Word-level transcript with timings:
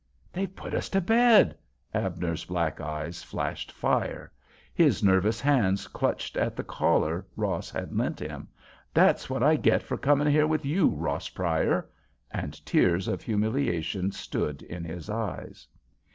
"They've 0.33 0.55
put 0.55 0.73
us 0.73 0.89
to 0.89 0.99
bed!" 0.99 1.55
Abner's 1.93 2.45
black 2.45 2.81
eyes 2.81 3.21
flashed 3.21 3.71
fire. 3.71 4.31
His 4.73 5.03
nervous 5.03 5.39
hands 5.39 5.85
clutched 5.87 6.35
at 6.37 6.55
the 6.55 6.63
collar 6.63 7.23
Ross 7.35 7.69
had 7.69 7.95
lent 7.95 8.17
him. 8.19 8.47
"That's 8.95 9.29
what 9.29 9.43
I 9.43 9.57
get 9.57 9.83
for 9.83 9.99
coming 9.99 10.27
here 10.31 10.47
with 10.47 10.65
you, 10.65 10.87
Ross 10.89 11.29
Pryor!" 11.29 11.87
And 12.31 12.65
tears 12.65 13.07
of 13.07 13.21
humiliation 13.21 14.11
stood 14.11 14.63
in 14.63 14.83
his 14.83 15.07
eyes. 15.07 15.67